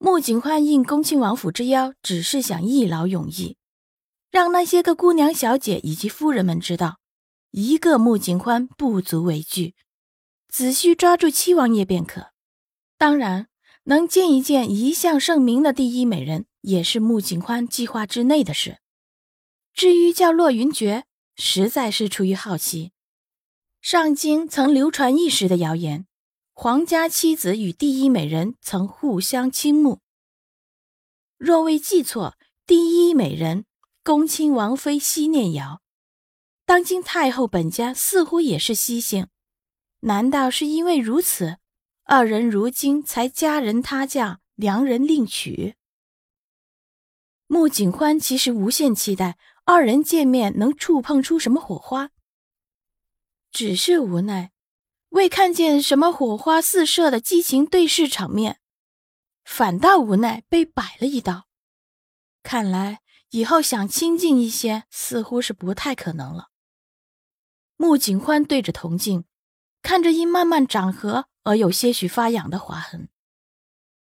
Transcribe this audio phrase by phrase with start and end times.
[0.00, 3.56] 穆景欢应恭亲王府之邀，只是想一劳永逸，
[4.30, 7.00] 让那些个姑娘小姐以及夫人们知道，
[7.50, 9.74] 一个穆景欢不足为惧，
[10.48, 12.30] 只需抓住七王爷便可。
[12.96, 13.48] 当然，
[13.84, 18.78] 能见一见一向盛名的第一美人，也是穆景欢计划之内的事。
[19.74, 21.02] 至于叫洛云珏，
[21.36, 22.92] 实在是出于好奇。
[23.80, 26.07] 上京曾流传一时的谣言。
[26.60, 30.00] 皇家妻子与第一美人曾互相倾慕。
[31.36, 33.64] 若未记错，第一美人
[34.02, 35.80] 恭亲王妃西念瑶，
[36.66, 39.28] 当今太后本家似乎也是西姓。
[40.00, 41.58] 难道是因为如此，
[42.02, 45.76] 二人如今才佳人他嫁，良人另娶？
[47.46, 52.10] 穆景欢其实无限期待二人见面能触碰出什么火花，
[53.52, 54.50] 只是无奈。
[55.18, 58.60] 未看见什么火花四射的激情对视场面，
[59.44, 61.48] 反倒无奈被摆了一刀。
[62.44, 66.50] 看来以后想亲近一些，似乎是不太可能了。
[67.76, 69.24] 穆景欢对着铜镜，
[69.82, 73.08] 看着因慢慢长合而有些许发痒的划痕。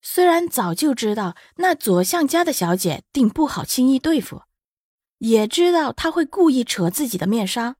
[0.00, 4.42] 虽然早就知道那左相家的小姐定不好轻易对付，
[5.18, 7.78] 也知道他会故意扯自己的面纱。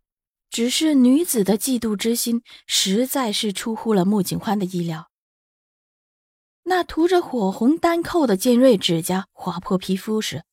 [0.54, 5.10] 只是女子的嫉妒之心实在是出乎了穆景欢的意料。
[6.62, 10.44] 那涂着火红丹扣的尖锐指甲划破皮肤时，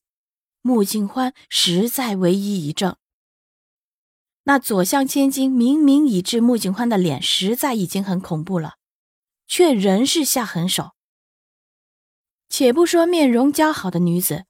[0.64, 2.98] 穆景欢实在唯一一怔。
[4.46, 8.78] 那左相千金明明已知穆景欢的脸实在已经很恐怖了，
[9.46, 10.94] 却仍是下狠手。
[12.50, 14.46] 且不说面容姣好的女子，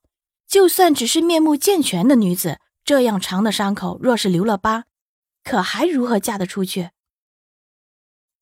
[0.47, 4.85] 就算只是面目健全的女子，这样长的伤口若是留了疤，
[5.51, 6.91] 可还如何嫁得出去？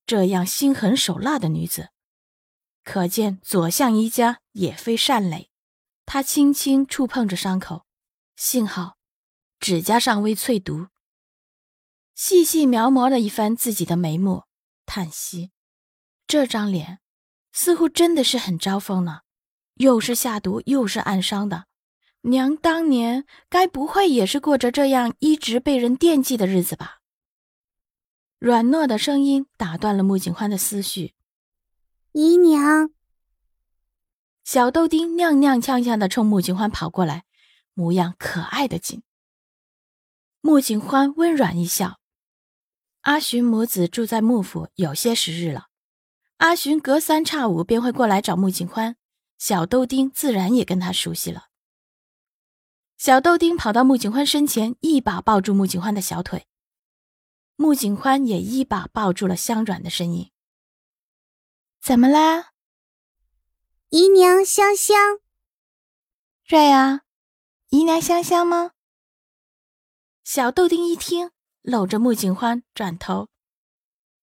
[0.06, 1.90] 这样心狠手辣的女子，
[2.84, 5.50] 可见左相一家也非善类。
[6.06, 7.88] 他轻轻触碰着伤口，
[8.36, 8.98] 幸好
[9.60, 10.90] 指甲上未淬毒，
[12.14, 14.44] 细细描摹了一番自己的眉目，
[14.86, 15.50] 叹息：
[16.28, 17.00] 这张脸
[17.52, 19.22] 似乎真的是很招风呢，
[19.78, 21.66] 又是下毒又是暗伤的。
[22.22, 26.98] 娘当年该不会也是过着这样一直被人惦记的日子吧？
[28.40, 31.14] 软糯的声音打断了穆景欢的思绪。
[32.14, 32.90] 姨娘，
[34.46, 37.26] 小豆丁踉踉跄跄的冲穆景欢跑过来，
[37.74, 39.04] 模样可爱的紧。
[40.40, 42.00] 穆景欢温软一笑。
[43.02, 45.68] 阿寻母子住在穆府有些时日了，
[46.38, 48.96] 阿寻隔三差五便会过来找穆景欢，
[49.38, 51.48] 小豆丁自然也跟他熟悉了。
[52.98, 56.48] 小豆丁跑到穆景欢身前，一把抱住穆景欢的小腿。
[57.62, 60.32] 穆景欢也一把抱住了香软的身影。
[61.82, 62.54] 怎么啦？
[63.90, 65.20] 姨娘香香。
[66.48, 67.02] 瑞啊，
[67.68, 68.72] 姨娘香香吗？
[70.24, 71.32] 小豆丁一听，
[71.62, 73.28] 搂着穆景欢，转头，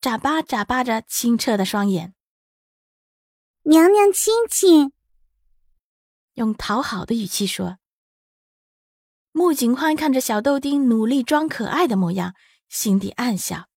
[0.01, 2.15] 眨巴眨巴着清澈的双眼。
[3.65, 4.95] 娘娘亲亲。
[6.33, 7.77] 用讨好的语气说。
[9.33, 12.35] 穆景欢看着小豆丁努力装可爱的模样，
[12.69, 13.69] 心底暗笑：“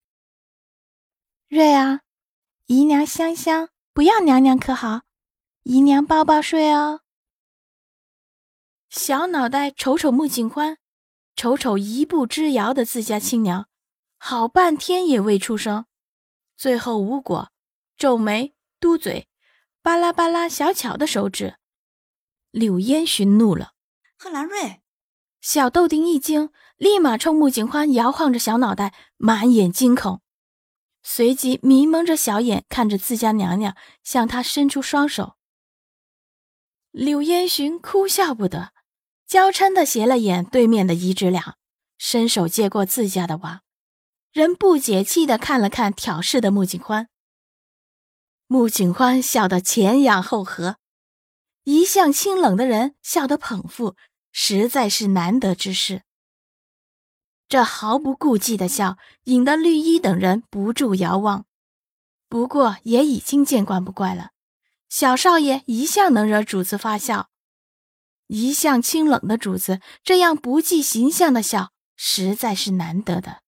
[1.47, 2.01] 瑞啊，
[2.65, 5.01] 姨娘香香，不要娘娘可好？
[5.63, 7.01] 姨娘抱抱睡哦。”
[8.89, 10.77] 小脑袋瞅瞅穆景欢，
[11.35, 13.69] 瞅瞅一步之遥的自家亲娘，
[14.17, 15.85] 好半天也未出声，
[16.57, 17.51] 最后无果，
[17.95, 19.29] 皱眉嘟嘴，
[19.81, 21.57] 巴拉巴拉小巧的手指。
[22.51, 23.73] 柳烟寻怒了
[24.17, 24.81] ：“贺兰瑞！”
[25.41, 30.21] 小豆丁一惊，立马冲穆景欢摇晃着小脑袋，满眼惊恐，
[31.01, 35.37] 随即迷蒙着小眼看着自家娘娘向他伸出双手。
[36.91, 38.73] 柳烟寻哭笑不得，
[39.25, 41.55] 娇嗔的斜了眼对面的一只两，
[41.97, 43.61] 伸手接过自家的娃，
[44.33, 47.07] 人不解气的看了看挑事的穆景欢。
[48.47, 50.77] 穆景欢笑得前仰后合，
[51.63, 53.95] 一向清冷的人笑得捧腹。
[54.31, 56.03] 实在是难得之事。
[57.47, 61.45] 这毫不顾忌的笑，引得绿衣等人不住遥望。
[62.27, 64.31] 不过也已经见惯不怪了。
[64.87, 67.29] 小少爷一向能惹主子发笑，
[68.27, 73.41] 一向清冷的主子这样不计形象的笑，实在是难得的。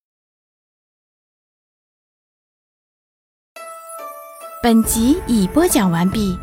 [4.63, 6.37] 本集已播讲完毕。